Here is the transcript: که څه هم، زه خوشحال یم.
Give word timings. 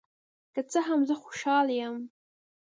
که 0.53 0.61
څه 0.71 0.79
هم، 0.87 0.99
زه 1.09 1.15
خوشحال 1.21 1.67
یم. 1.79 1.95